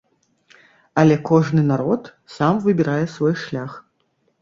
[1.01, 2.03] Але кожны народ
[2.39, 3.71] сам выбірае свой шлях.